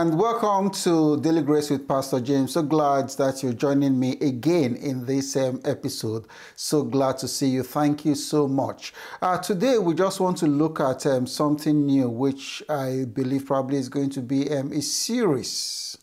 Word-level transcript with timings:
and 0.00 0.16
welcome 0.16 0.70
to 0.70 1.20
Daily 1.22 1.42
Grace 1.42 1.70
with 1.70 1.88
Pastor 1.88 2.20
James. 2.20 2.52
So 2.52 2.62
glad 2.62 3.08
that 3.10 3.42
you're 3.42 3.52
joining 3.52 3.98
me 3.98 4.12
again 4.20 4.76
in 4.76 5.04
this 5.04 5.34
um, 5.34 5.60
episode. 5.64 6.26
So 6.54 6.84
glad 6.84 7.18
to 7.18 7.26
see 7.26 7.48
you. 7.48 7.64
Thank 7.64 8.04
you 8.04 8.14
so 8.14 8.46
much. 8.46 8.94
Uh, 9.20 9.38
today, 9.38 9.76
we 9.78 9.94
just 9.94 10.20
want 10.20 10.36
to 10.38 10.46
look 10.46 10.78
at 10.78 11.04
um, 11.06 11.26
something 11.26 11.84
new, 11.84 12.08
which 12.08 12.62
I 12.68 13.06
believe 13.12 13.46
probably 13.46 13.78
is 13.78 13.88
going 13.88 14.10
to 14.10 14.20
be 14.20 14.48
um, 14.52 14.70
a 14.70 14.80
series. 14.82 15.98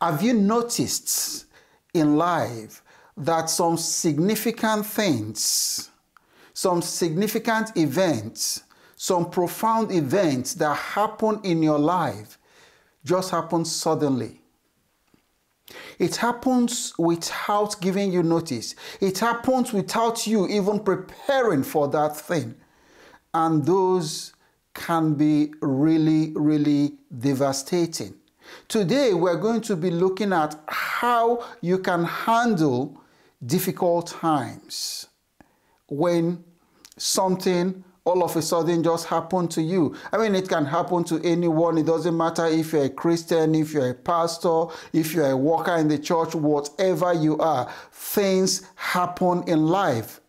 Have 0.00 0.22
you 0.22 0.32
noticed 0.32 1.46
in 1.94 2.16
life 2.16 2.80
that 3.16 3.50
some 3.50 3.76
significant 3.76 4.86
things, 4.86 5.90
some 6.54 6.80
significant 6.80 7.76
events, 7.76 8.62
some 8.94 9.30
profound 9.30 9.90
events 9.90 10.54
that 10.54 10.76
happen 10.76 11.40
in 11.42 11.60
your 11.60 11.80
life 11.80 12.38
just 13.04 13.30
happens 13.30 13.74
suddenly. 13.74 14.40
It 15.98 16.16
happens 16.16 16.92
without 16.98 17.80
giving 17.80 18.12
you 18.12 18.22
notice. 18.22 18.74
It 19.00 19.18
happens 19.18 19.72
without 19.72 20.26
you 20.26 20.48
even 20.48 20.80
preparing 20.80 21.62
for 21.62 21.88
that 21.88 22.16
thing. 22.16 22.54
And 23.32 23.64
those 23.64 24.34
can 24.74 25.14
be 25.14 25.52
really, 25.60 26.32
really 26.34 26.94
devastating. 27.18 28.14
Today, 28.68 29.14
we're 29.14 29.36
going 29.36 29.60
to 29.62 29.76
be 29.76 29.90
looking 29.90 30.32
at 30.32 30.58
how 30.66 31.44
you 31.60 31.78
can 31.78 32.04
handle 32.04 33.00
difficult 33.44 34.08
times 34.08 35.06
when 35.88 36.42
something 36.96 37.84
all 38.04 38.24
of 38.24 38.34
a 38.34 38.42
sudden 38.42 38.82
just 38.82 39.06
happen 39.06 39.46
to 39.48 39.62
you. 39.62 39.94
I 40.12 40.18
mean, 40.18 40.34
it 40.34 40.48
can 40.48 40.64
happen 40.64 41.04
to 41.04 41.20
anyone. 41.22 41.78
It 41.78 41.86
doesn't 41.86 42.16
matter 42.16 42.46
if 42.46 42.72
you're 42.72 42.84
a 42.84 42.90
Christian, 42.90 43.54
if 43.54 43.72
you're 43.72 43.90
a 43.90 43.94
pastor, 43.94 44.64
if 44.92 45.14
you're 45.14 45.30
a 45.30 45.36
worker 45.36 45.76
in 45.76 45.88
the 45.88 45.98
church, 45.98 46.34
whatever 46.34 47.12
you 47.12 47.38
are, 47.38 47.70
things 47.92 48.66
happen 48.74 49.44
in 49.46 49.66
life. 49.66 50.21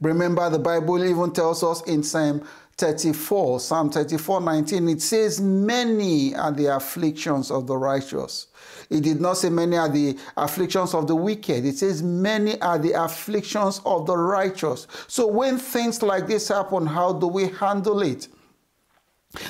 Remember, 0.00 0.48
the 0.48 0.58
Bible 0.58 1.02
even 1.04 1.32
tells 1.32 1.62
us 1.62 1.82
in 1.82 2.02
Psalm 2.02 2.46
34, 2.76 3.60
Psalm 3.60 3.90
34 3.90 4.40
19, 4.40 4.88
it 4.88 5.02
says, 5.02 5.40
Many 5.40 6.34
are 6.34 6.52
the 6.52 6.76
afflictions 6.76 7.50
of 7.50 7.66
the 7.66 7.76
righteous 7.76 8.46
it 8.90 9.04
did 9.04 9.20
not 9.20 9.34
say 9.34 9.50
many 9.50 9.76
are 9.76 9.88
the 9.88 10.18
afflictions 10.36 10.94
of 10.94 11.06
the 11.06 11.14
wicked. 11.14 11.64
It 11.64 11.78
says 11.78 12.02
many 12.02 12.60
are 12.60 12.78
the 12.78 12.92
afflictions 12.92 13.80
of 13.86 14.06
the 14.06 14.16
righteous. 14.16 14.88
So 15.06 15.28
when 15.28 15.58
things 15.58 16.02
like 16.02 16.26
this 16.26 16.48
happen, 16.48 16.86
how 16.86 17.12
do 17.12 17.28
we 17.28 17.48
handle 17.48 18.02
it? 18.02 18.26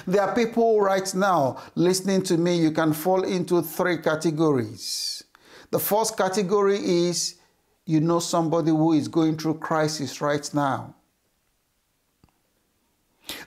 There 0.07 0.21
are 0.21 0.35
people 0.35 0.83
right 0.83 1.13
now 1.15 1.63
listening 1.75 2.23
to 2.25 2.37
me, 2.37 2.59
you 2.59 2.71
can 2.71 2.93
fall 2.93 3.23
into 3.23 3.63
three 3.63 3.97
categories. 3.97 5.25
The 5.71 5.79
first 5.79 6.19
category 6.19 6.77
is 6.77 7.37
you 7.91 7.99
know 7.99 8.21
somebody 8.21 8.71
who 8.71 8.93
is 8.93 9.09
going 9.09 9.37
through 9.37 9.55
crisis 9.55 10.21
right 10.21 10.49
now. 10.55 10.95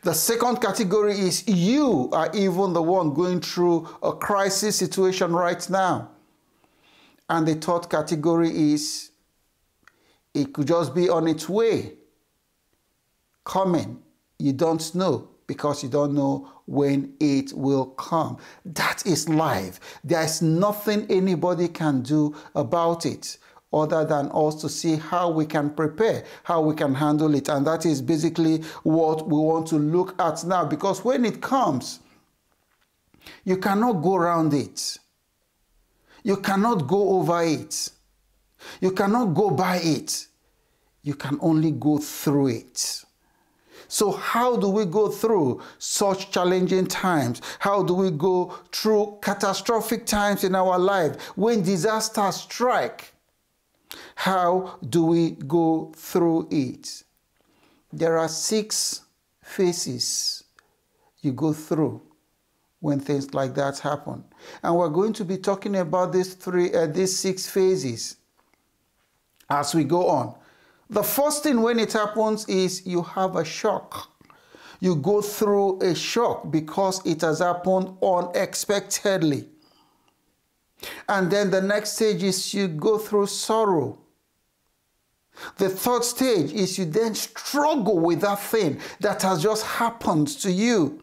The 0.02 0.14
second 0.14 0.58
category 0.58 1.18
is 1.18 1.48
you 1.48 2.10
are 2.12 2.30
even 2.34 2.74
the 2.74 2.82
one 2.82 3.14
going 3.14 3.40
through 3.40 3.88
a 4.04 4.12
crisis 4.12 4.76
situation 4.76 5.32
right 5.32 5.70
now. 5.70 6.10
And 7.30 7.48
the 7.48 7.56
third 7.56 7.90
category 7.90 8.50
is 8.74 9.12
it 10.34 10.52
could 10.54 10.68
just 10.68 10.94
be 10.94 11.08
on 11.08 11.26
its 11.30 11.48
way, 11.48 11.94
coming. 13.46 14.04
You 14.40 14.52
don't 14.52 14.94
know 14.94 15.30
because 15.48 15.84
you 15.84 15.90
don't 15.90 16.14
know 16.14 16.52
when 16.66 17.14
it 17.22 17.54
will 17.54 17.86
come. 17.86 18.40
That 18.66 19.06
is 19.06 19.30
life. 19.30 19.80
There 20.04 20.22
is 20.22 20.42
nothing 20.42 21.06
anybody 21.10 21.70
can 21.70 22.02
do 22.02 22.36
about 22.56 23.06
it 23.06 23.38
other 23.74 24.06
than 24.06 24.30
us 24.34 24.62
to 24.62 24.70
see 24.70 24.96
how 24.96 25.30
we 25.30 25.46
can 25.46 25.70
prepare, 25.70 26.24
how 26.44 26.62
we 26.62 26.76
can 26.76 26.94
handle 26.94 27.34
it. 27.34 27.50
And 27.50 27.66
that 27.68 27.86
is 27.86 28.02
basically 28.02 28.62
what 28.84 29.28
we 29.28 29.38
want 29.38 29.68
to 29.68 29.78
look 29.78 30.20
at 30.22 30.44
now 30.44 30.66
because 30.66 31.04
when 31.04 31.26
it 31.26 31.42
comes, 31.42 32.00
you 33.44 33.58
cannot 33.58 33.94
go 33.94 34.16
around 34.16 34.54
it. 34.54 34.98
You 36.24 36.38
cannot 36.38 36.88
go 36.88 37.20
over 37.20 37.42
it. 37.44 37.90
You 38.80 38.92
cannot 38.92 39.34
go 39.34 39.50
by 39.50 39.78
it. 39.78 40.28
You 41.02 41.16
can 41.16 41.38
only 41.42 41.72
go 41.72 41.98
through 41.98 42.48
it. 42.48 43.04
So, 43.90 44.12
how 44.12 44.56
do 44.56 44.70
we 44.70 44.86
go 44.86 45.10
through 45.10 45.62
such 45.78 46.32
challenging 46.32 46.88
times? 46.88 47.42
How 47.60 47.84
do 47.84 47.94
we 47.94 48.10
go 48.10 48.58
through 48.72 49.20
catastrophic 49.22 50.06
times 50.06 50.44
in 50.44 50.56
our 50.56 50.80
life 50.80 51.22
when 51.36 51.62
disasters 51.62 52.38
strike? 52.38 53.13
How 54.16 54.78
do 54.88 55.06
we 55.06 55.32
go 55.32 55.92
through 55.96 56.48
it? 56.52 57.04
There 57.92 58.18
are 58.18 58.28
six 58.28 59.02
phases 59.42 60.44
you 61.22 61.32
go 61.32 61.54
through 61.54 62.02
when 62.80 63.00
things 63.00 63.34
like 63.34 63.56
that 63.56 63.80
happen. 63.80 64.24
And 64.62 64.76
we're 64.76 64.90
going 64.90 65.14
to 65.14 65.26
be 65.26 65.38
talking 65.38 65.78
about 65.78 66.12
these 66.12 66.34
three 66.34 66.74
uh, 66.74 66.88
these 66.88 67.18
six 67.18 67.48
phases 67.50 68.18
as 69.50 69.74
we 69.74 69.84
go 69.84 70.08
on. 70.08 70.36
The 70.90 71.04
first 71.04 71.44
thing 71.44 71.62
when 71.62 71.80
it 71.80 71.94
happens 71.94 72.48
is 72.48 72.86
you 72.86 73.02
have 73.02 73.36
a 73.36 73.46
shock. 73.46 74.12
You 74.80 74.96
go 74.98 75.22
through 75.22 75.82
a 75.82 75.96
shock 75.96 76.52
because 76.52 77.06
it 77.06 77.22
has 77.22 77.40
happened 77.40 77.98
unexpectedly. 78.04 79.48
And 81.08 81.32
then 81.32 81.52
the 81.52 81.62
next 81.62 81.94
stage 81.94 82.24
is 82.24 82.54
you 82.54 82.68
go 82.68 82.98
through 82.98 83.28
sorrow. 83.28 84.00
The 85.58 85.70
third 85.70 86.04
stage 86.04 86.52
is 86.52 86.78
you 86.78 86.86
then 86.86 87.16
struggle 87.16 88.00
with 88.00 88.22
that 88.22 88.40
thing 88.40 88.80
that 89.00 89.22
has 89.24 89.42
just 89.44 89.66
happened 89.66 90.28
to 90.40 90.52
you. 90.52 91.02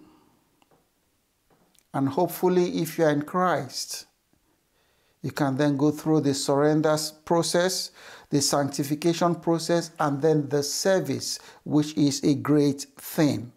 And 1.93 2.09
hopefully, 2.09 2.81
if 2.81 2.99
you're 2.99 3.11
in 3.11 3.23
Christ, 3.23 4.07
you 5.23 5.33
can 5.33 5.57
then 5.57 5.77
go 5.77 5.91
through 5.91 6.21
the 6.21 6.35
surrender 6.35 6.97
process, 7.25 7.91
the 8.31 8.41
sanctification 8.41 9.35
process, 9.35 9.91
and 9.99 10.23
then 10.23 10.49
the 10.49 10.63
service, 10.63 11.41
which 11.65 11.97
is 11.97 12.23
a 12.23 12.35
great 12.35 12.87
thing. 12.97 13.53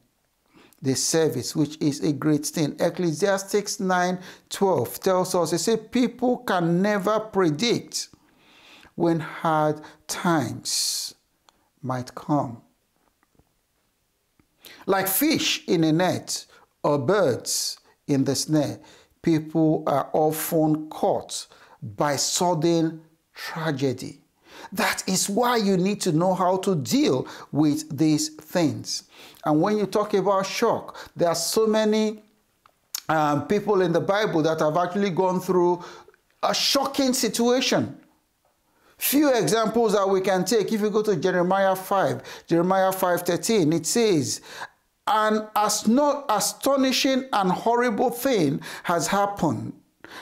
The 0.84 0.96
service, 0.96 1.56
which 1.56 1.82
is 1.82 2.02
a 2.04 2.14
great 2.14 2.46
thing. 2.46 2.76
Ecclesiastes 2.80 3.80
9 3.80 4.20
12 4.50 5.00
tells 5.00 5.34
us, 5.34 5.54
it 5.54 5.60
says, 5.60 5.80
people 5.92 6.38
can 6.40 6.82
never 6.82 7.20
predict 7.20 8.10
when 8.96 9.20
hard 9.20 9.82
times 10.08 11.16
might 11.82 12.14
come. 12.14 12.62
Like 14.86 15.08
fish 15.08 15.64
in 15.68 15.84
a 15.84 15.92
net 15.92 16.46
or 16.84 17.00
birds 17.00 17.80
in 18.08 18.26
the 18.26 18.36
snare, 18.36 18.80
people 19.22 19.84
are 19.88 20.10
often 20.14 20.90
caught 20.90 21.48
by 21.82 22.18
sudden 22.18 23.02
tragedy. 23.34 24.23
That 24.72 25.04
is 25.08 25.30
why 25.30 25.58
you 25.58 25.78
need 25.78 26.02
to 26.02 26.12
know 26.12 26.34
how 26.34 26.58
to 26.58 26.76
deal 26.76 27.28
with 27.52 27.96
these 27.96 28.30
things. 28.30 29.04
And 29.46 29.62
when 29.62 29.78
you 29.78 29.86
talk 29.86 30.14
about 30.14 30.46
shock, 30.46 30.98
there 31.16 31.30
are 31.30 31.36
so 31.36 31.68
many 31.68 32.24
um, 33.10 33.48
people 33.48 33.82
in 33.82 33.92
the 33.92 34.00
Bible 34.00 34.42
that 34.44 34.60
have 34.60 34.78
actually 34.78 35.10
gone 35.10 35.40
through 35.40 35.84
a 36.42 36.54
shocking 36.54 37.14
situation. 37.14 37.98
Few 38.98 39.34
examples 39.34 39.94
that 39.94 40.08
we 40.08 40.22
can 40.22 40.46
take. 40.46 40.72
If 40.72 40.82
you 40.82 40.90
go 40.90 41.02
to 41.04 41.16
Jeremiah 41.16 41.76
5, 41.76 42.46
Jeremiah 42.48 42.92
5:13, 42.92 43.74
it 43.74 43.86
says, 43.86 44.42
An 45.08 45.48
as 45.56 45.88
not 45.88 46.26
astonishing 46.30 47.26
and 47.34 47.52
horrible 47.52 48.12
thing 48.12 48.62
has 48.84 49.08
happened, 49.08 49.74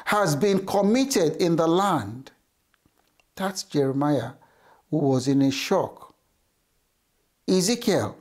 has 0.06 0.36
been 0.36 0.66
committed 0.66 1.36
in 1.36 1.56
the 1.56 1.68
land. 1.68 2.32
That's 3.42 3.64
Jeremiah, 3.64 4.34
who 4.92 4.98
was 4.98 5.28
in 5.28 5.42
a 5.42 5.50
shock. 5.50 6.14
Ezekiel 7.48 8.16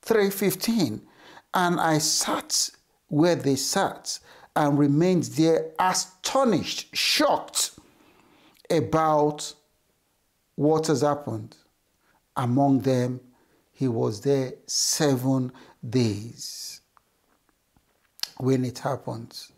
3:15, 0.00 1.02
and 1.52 1.78
I 1.78 1.98
sat 1.98 2.70
where 3.08 3.36
they 3.36 3.56
sat 3.56 4.18
and 4.56 4.78
remained 4.78 5.24
there 5.24 5.72
astonished, 5.78 6.96
shocked 6.96 7.78
about 8.70 9.54
what 10.54 10.86
has 10.86 11.02
happened? 11.02 11.54
Among 12.34 12.80
them, 12.80 13.20
he 13.72 13.88
was 13.88 14.22
there 14.22 14.54
seven 14.66 15.52
days. 15.86 16.80
When 18.38 18.64
it 18.64 18.78
happens, 18.78 19.52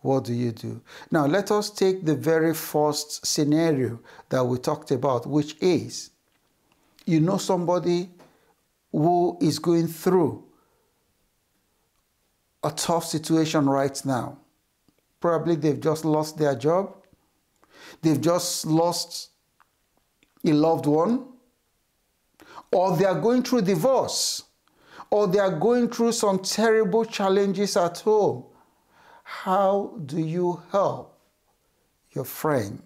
what 0.00 0.24
do 0.24 0.32
you 0.32 0.52
do? 0.52 0.80
Now, 1.10 1.26
let 1.26 1.50
us 1.50 1.70
take 1.70 2.04
the 2.04 2.14
very 2.14 2.54
first 2.54 3.26
scenario 3.26 3.98
that 4.28 4.44
we 4.44 4.58
talked 4.58 4.90
about, 4.90 5.26
which 5.26 5.56
is 5.60 6.10
you 7.04 7.20
know 7.20 7.38
somebody 7.38 8.10
who 8.92 9.36
is 9.40 9.58
going 9.58 9.88
through 9.88 10.44
a 12.62 12.70
tough 12.70 13.04
situation 13.04 13.66
right 13.68 14.04
now. 14.04 14.38
Probably 15.20 15.56
they've 15.56 15.80
just 15.80 16.04
lost 16.04 16.38
their 16.38 16.54
job, 16.54 16.94
they've 18.02 18.20
just 18.20 18.66
lost 18.66 19.30
a 20.44 20.52
loved 20.52 20.86
one, 20.86 21.26
or 22.72 22.96
they 22.96 23.04
are 23.04 23.20
going 23.20 23.42
through 23.42 23.62
divorce, 23.62 24.44
or 25.10 25.26
they 25.26 25.38
are 25.38 25.58
going 25.58 25.88
through 25.88 26.12
some 26.12 26.38
terrible 26.38 27.04
challenges 27.04 27.76
at 27.76 27.98
home. 27.98 28.44
How 29.30 29.92
do 30.06 30.18
you 30.18 30.62
help 30.72 31.20
your 32.12 32.24
friend? 32.24 32.80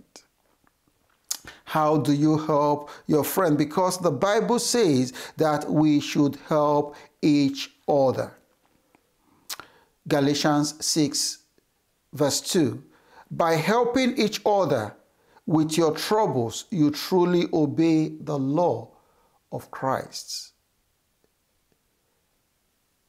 How 1.65 1.99
do 1.99 2.13
you 2.13 2.37
help 2.37 2.91
your 3.07 3.23
friend? 3.23 3.57
Because 3.57 3.99
the 3.99 4.11
Bible 4.11 4.59
says 4.59 5.13
that 5.37 5.71
we 5.71 6.01
should 6.01 6.37
help 6.49 6.97
each 7.23 7.71
other. 7.87 8.37
Galatians 10.09 10.85
6, 10.85 11.39
verse 12.13 12.41
2. 12.41 12.83
By 13.31 13.55
helping 13.55 14.19
each 14.19 14.41
other 14.45 14.97
with 15.47 15.79
your 15.79 15.95
troubles, 15.95 16.65
you 16.71 16.91
truly 16.91 17.47
obey 17.53 18.09
the 18.21 18.37
law 18.37 18.91
of 19.53 19.71
Christ. 19.71 20.55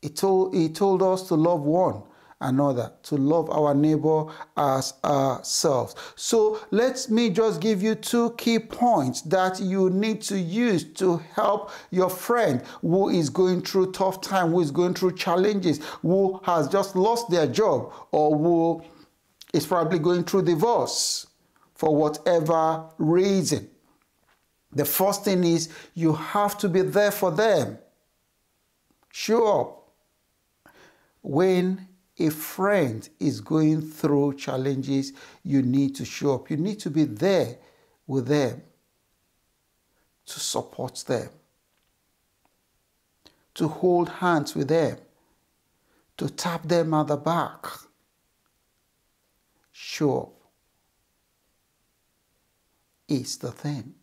He 0.03 0.09
told, 0.09 0.53
he 0.53 0.69
told 0.69 1.01
us 1.01 1.27
to 1.29 1.35
love 1.35 1.61
one 1.61 2.03
another, 2.43 2.91
to 3.03 3.15
love 3.15 3.49
our 3.49 3.73
neighbor 3.73 4.25
as 4.55 4.93
ourselves. 5.03 5.95
So 6.15 6.59
let 6.71 7.09
me 7.09 7.29
just 7.29 7.61
give 7.61 7.81
you 7.81 7.95
two 7.95 8.31
key 8.37 8.59
points 8.59 9.21
that 9.23 9.59
you 9.59 9.89
need 9.89 10.21
to 10.23 10.39
use 10.39 10.83
to 10.95 11.17
help 11.33 11.71
your 11.91 12.09
friend 12.09 12.61
who 12.81 13.09
is 13.09 13.29
going 13.29 13.61
through 13.61 13.91
tough 13.93 14.21
time, 14.21 14.51
who 14.51 14.61
is 14.61 14.71
going 14.71 14.93
through 14.93 15.15
challenges, 15.15 15.79
who 16.01 16.39
has 16.43 16.67
just 16.67 16.95
lost 16.95 17.29
their 17.31 17.47
job, 17.47 17.91
or 18.11 18.37
who 18.37 18.83
is 19.53 19.65
probably 19.65 19.99
going 19.99 20.23
through 20.23 20.43
divorce 20.43 21.27
for 21.75 21.95
whatever 21.95 22.85
reason. 22.97 23.69
The 24.71 24.85
first 24.85 25.23
thing 25.23 25.43
is 25.43 25.69
you 25.93 26.13
have 26.13 26.57
to 26.59 26.69
be 26.69 26.81
there 26.81 27.11
for 27.11 27.31
them. 27.31 27.77
Show 29.11 29.61
up. 29.61 29.79
When 31.21 31.87
a 32.19 32.29
friend 32.29 33.07
is 33.19 33.41
going 33.41 33.81
through 33.81 34.35
challenges, 34.35 35.13
you 35.43 35.61
need 35.61 35.95
to 35.95 36.05
show 36.05 36.35
up. 36.35 36.49
You 36.49 36.57
need 36.57 36.79
to 36.81 36.89
be 36.89 37.05
there 37.05 37.57
with 38.05 38.27
them 38.27 38.61
to 40.25 40.39
support 40.39 41.03
them, 41.07 41.29
to 43.55 43.67
hold 43.67 44.09
hands 44.09 44.55
with 44.55 44.67
them, 44.67 44.97
to 46.17 46.29
tap 46.29 46.63
them 46.63 46.93
on 46.93 47.07
the 47.07 47.17
back. 47.17 47.65
Show 49.71 50.19
up 50.21 50.33
is 53.07 53.37
the 53.37 53.51
thing. 53.51 53.93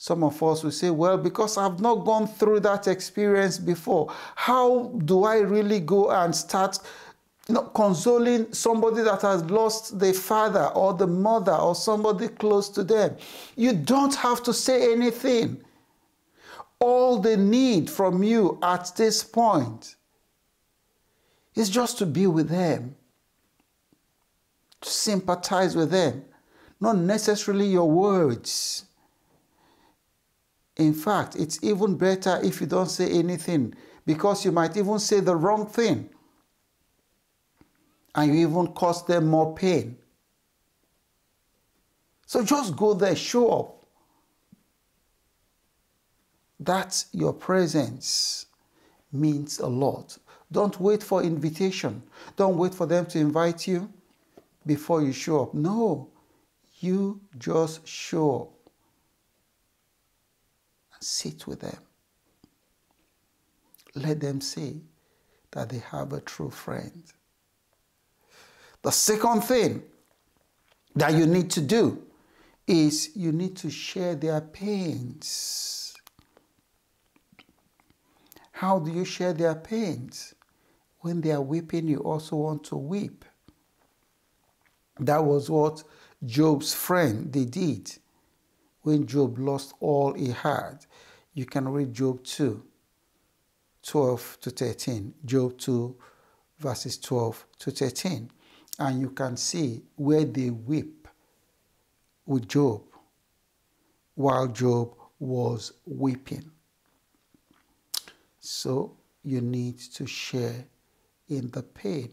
Some 0.00 0.22
of 0.22 0.40
us 0.42 0.62
will 0.62 0.70
say, 0.70 0.90
Well, 0.90 1.18
because 1.18 1.58
I've 1.58 1.80
not 1.80 2.04
gone 2.04 2.28
through 2.28 2.60
that 2.60 2.86
experience 2.86 3.58
before, 3.58 4.12
how 4.36 4.92
do 5.04 5.24
I 5.24 5.38
really 5.38 5.80
go 5.80 6.10
and 6.10 6.34
start 6.34 6.78
know, 7.54 7.62
consoling 7.62 8.52
somebody 8.52 9.02
that 9.02 9.22
has 9.22 9.42
lost 9.44 9.98
the 9.98 10.12
father 10.12 10.66
or 10.74 10.92
the 10.92 11.06
mother 11.06 11.54
or 11.54 11.74
somebody 11.74 12.28
close 12.28 12.68
to 12.68 12.84
them. 12.84 13.16
You 13.56 13.72
don't 13.72 14.14
have 14.16 14.42
to 14.42 14.52
say 14.52 14.92
anything. 14.92 15.62
All 16.78 17.18
they 17.18 17.36
need 17.36 17.88
from 17.88 18.22
you 18.22 18.58
at 18.62 18.92
this 18.96 19.24
point 19.24 19.96
is 21.54 21.70
just 21.70 21.98
to 21.98 22.06
be 22.06 22.26
with 22.26 22.50
them, 22.50 22.94
to 24.82 24.88
sympathize 24.88 25.74
with 25.74 25.90
them, 25.90 26.24
not 26.80 26.98
necessarily 26.98 27.66
your 27.66 27.90
words. 27.90 28.84
In 30.76 30.92
fact, 30.92 31.34
it's 31.34 31.58
even 31.64 31.96
better 31.96 32.38
if 32.44 32.60
you 32.60 32.66
don't 32.66 32.90
say 32.90 33.10
anything 33.10 33.74
because 34.06 34.44
you 34.44 34.52
might 34.52 34.76
even 34.76 34.98
say 34.98 35.20
the 35.20 35.34
wrong 35.34 35.66
thing 35.66 36.10
and 38.14 38.34
you 38.34 38.48
even 38.48 38.68
cause 38.68 39.04
them 39.06 39.26
more 39.26 39.54
pain. 39.54 39.96
So 42.26 42.44
just 42.44 42.76
go 42.76 42.94
there, 42.94 43.16
show 43.16 43.48
up. 43.50 43.86
That 46.60 47.04
your 47.12 47.32
presence 47.32 48.46
means 49.12 49.60
a 49.60 49.66
lot. 49.66 50.18
Don't 50.50 50.78
wait 50.80 51.02
for 51.02 51.22
invitation. 51.22 52.02
Don't 52.36 52.56
wait 52.56 52.74
for 52.74 52.86
them 52.86 53.06
to 53.06 53.18
invite 53.18 53.66
you 53.66 53.90
before 54.66 55.02
you 55.02 55.12
show 55.12 55.44
up. 55.44 55.54
No, 55.54 56.10
you 56.80 57.20
just 57.38 57.86
show 57.86 58.42
up 58.42 58.72
and 60.94 61.02
sit 61.02 61.46
with 61.46 61.60
them. 61.60 61.78
Let 63.94 64.20
them 64.20 64.40
see 64.40 64.82
that 65.52 65.70
they 65.70 65.78
have 65.78 66.12
a 66.12 66.20
true 66.20 66.50
friend. 66.50 67.02
The 68.82 68.90
second 68.92 69.42
thing 69.42 69.82
that 70.94 71.14
you 71.14 71.26
need 71.26 71.50
to 71.50 71.60
do 71.60 72.02
is 72.66 73.16
you 73.16 73.32
need 73.32 73.56
to 73.56 73.70
share 73.70 74.14
their 74.14 74.40
pains. 74.40 75.94
How 78.52 78.78
do 78.78 78.90
you 78.90 79.04
share 79.04 79.32
their 79.32 79.54
pains? 79.54 80.34
When 81.00 81.20
they 81.20 81.32
are 81.32 81.40
weeping, 81.40 81.88
you 81.88 81.98
also 81.98 82.36
want 82.36 82.64
to 82.64 82.76
weep. 82.76 83.24
That 85.00 85.24
was 85.24 85.48
what 85.48 85.84
Job's 86.24 86.74
friend 86.74 87.32
they 87.32 87.44
did 87.44 87.96
when 88.82 89.06
Job 89.06 89.38
lost 89.38 89.74
all 89.80 90.12
he 90.12 90.32
had. 90.32 90.86
You 91.34 91.46
can 91.46 91.68
read 91.68 91.94
Job 91.94 92.24
2, 92.24 92.62
12 93.82 94.38
to 94.40 94.50
13. 94.50 95.14
Job 95.24 95.56
2, 95.56 95.96
verses 96.58 96.98
12 96.98 97.46
to 97.60 97.70
13 97.70 98.30
and 98.78 99.00
you 99.00 99.10
can 99.10 99.36
see 99.36 99.82
where 99.96 100.24
they 100.24 100.50
weep 100.50 101.08
with 102.26 102.48
Job 102.48 102.82
while 104.14 104.46
Job 104.48 104.94
was 105.18 105.72
weeping. 105.86 106.50
So 108.40 108.96
you 109.24 109.40
need 109.40 109.78
to 109.94 110.06
share 110.06 110.64
in 111.28 111.50
the 111.50 111.62
pain 111.62 112.12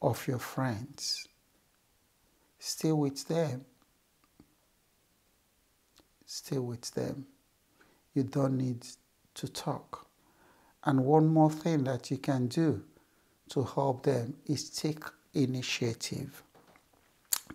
of 0.00 0.26
your 0.26 0.38
friends. 0.38 1.26
Stay 2.58 2.92
with 2.92 3.26
them. 3.26 3.64
Stay 6.26 6.58
with 6.58 6.90
them. 6.92 7.26
You 8.14 8.24
don't 8.24 8.56
need 8.56 8.86
to 9.34 9.48
talk. 9.48 10.06
And 10.84 11.04
one 11.04 11.26
more 11.26 11.50
thing 11.50 11.84
that 11.84 12.10
you 12.10 12.18
can 12.18 12.46
do 12.46 12.82
to 13.50 13.64
help 13.64 14.02
them 14.02 14.34
is 14.46 14.70
take 14.70 15.04
initiative. 15.34 16.42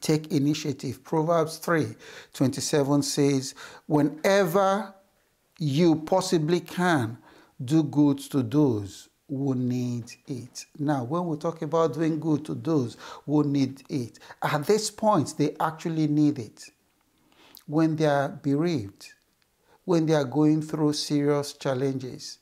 Take 0.02 0.32
initiative. 0.32 1.04
Proverbs 1.04 1.58
3 1.58 1.96
27 2.34 3.04
says, 3.04 3.56
Whenever 3.88 4.94
you 5.60 5.96
possibly 5.96 6.60
can, 6.60 7.18
do 7.64 7.84
good 7.84 8.20
to 8.20 8.44
those 8.44 9.10
who 9.30 9.56
need 9.56 10.12
it. 10.28 10.66
Now, 10.78 11.04
when 11.06 11.28
we 11.28 11.38
talk 11.38 11.62
about 11.62 11.94
doing 11.94 12.20
good 12.20 12.46
to 12.46 12.54
those 12.54 12.98
who 13.26 13.44
need 13.44 13.84
it, 13.90 14.20
at 14.42 14.66
this 14.66 14.92
point, 14.92 15.36
they 15.38 15.56
actually 15.60 16.08
need 16.08 16.40
it. 16.40 16.66
When 17.66 17.96
they 17.96 18.06
are 18.06 18.30
bereaved, 18.30 19.14
when 19.86 20.06
they 20.06 20.14
are 20.14 20.26
going 20.26 20.62
through 20.62 20.94
serious 20.94 21.54
challenges, 21.54 22.40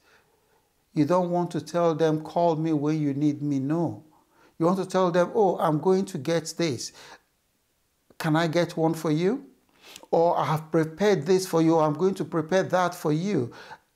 you 0.94 1.06
don't 1.06 1.30
want 1.30 1.52
to 1.52 1.62
tell 1.62 1.96
them, 1.96 2.22
call 2.22 2.56
me 2.56 2.74
when 2.74 3.00
you 3.02 3.14
need 3.14 3.42
me. 3.42 3.60
No. 3.60 4.04
You 4.62 4.68
want 4.68 4.78
to 4.78 4.86
tell 4.86 5.10
them, 5.10 5.32
oh, 5.34 5.58
I'm 5.58 5.80
going 5.80 6.06
to 6.06 6.20
get 6.20 6.54
this. 6.56 6.92
Can 8.20 8.36
I 8.36 8.46
get 8.46 8.78
one 8.78 8.94
for 8.94 9.10
you? 9.10 9.44
Or 10.12 10.38
I 10.38 10.46
have 10.46 10.72
prepared 10.72 11.26
this 11.26 11.48
for 11.48 11.64
you. 11.64 11.80
I'm 11.80 11.96
going 11.96 12.14
to 12.14 12.24
prepare 12.24 12.62
that 12.62 12.94
for 12.94 13.12
you. 13.12 13.52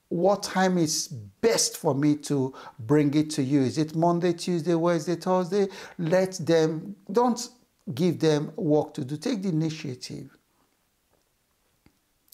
What 0.09 0.41
time 0.41 0.79
is 0.79 1.07
best 1.07 1.77
for 1.77 1.93
me 1.93 2.15
to 2.29 2.51
bring 2.79 3.13
it 3.13 3.29
to 3.31 3.43
you? 3.43 3.61
Is 3.61 3.77
it 3.77 3.95
Monday, 3.95 4.33
Tuesday, 4.33 4.73
Wednesday, 4.73 5.13
Thursday? 5.13 5.67
Let 5.99 6.33
them, 6.43 6.95
don't 7.11 7.47
give 7.93 8.19
them 8.19 8.51
work 8.55 8.95
to 8.95 9.05
do. 9.05 9.17
Take 9.17 9.43
the 9.43 9.49
initiative. 9.49 10.35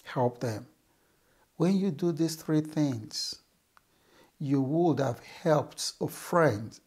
Help 0.06 0.40
them. 0.40 0.68
When 1.58 1.76
you 1.76 1.92
do 1.92 2.14
these 2.14 2.36
three 2.36 2.62
things, 2.62 3.42
you 4.42 4.60
would 4.60 5.00
have 5.00 5.20
helped 5.20 5.94
a 6.02 6.08
friend 6.08 6.80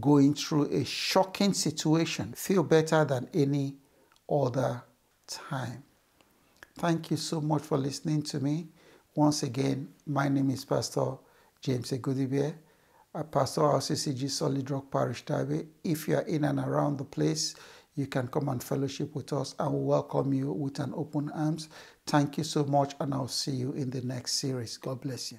going 0.00 0.32
through 0.34 0.64
a 0.72 0.84
shocking 0.84 1.52
situation 1.52 2.32
feel 2.32 2.62
better 2.62 3.04
than 3.04 3.28
any 3.34 3.76
other 4.30 4.82
time. 5.26 5.84
Thank 6.78 7.10
you 7.10 7.18
so 7.18 7.42
much 7.42 7.62
for 7.62 7.76
listening 7.76 8.22
to 8.22 8.40
me. 8.40 8.68
Once 9.14 9.42
again, 9.42 9.88
my 10.06 10.28
name 10.28 10.48
is 10.48 10.64
Pastor 10.64 11.18
James 11.60 11.92
Egudibie. 11.92 12.54
at 13.14 13.30
Pastor 13.30 13.60
RCCG 13.60 14.30
Solid 14.30 14.70
Rock 14.70 14.90
Parish, 14.90 15.24
Taibe. 15.26 15.66
If 15.84 16.08
you 16.08 16.16
are 16.16 16.22
in 16.22 16.44
and 16.44 16.58
around 16.58 16.96
the 16.96 17.04
place, 17.04 17.54
you 17.96 18.06
can 18.06 18.28
come 18.28 18.48
and 18.48 18.62
fellowship 18.62 19.14
with 19.14 19.32
us 19.34 19.54
and 19.58 19.72
we 19.74 19.84
welcome 19.84 20.32
you 20.32 20.52
with 20.52 20.80
an 20.80 20.92
open 20.96 21.30
arms. 21.30 21.68
Thank 22.06 22.38
you 22.38 22.44
so 22.44 22.64
much, 22.64 22.94
and 22.98 23.12
I'll 23.14 23.28
see 23.28 23.52
you 23.52 23.72
in 23.72 23.90
the 23.90 24.00
next 24.00 24.32
series. 24.32 24.78
God 24.78 25.02
bless 25.02 25.32
you. 25.32 25.38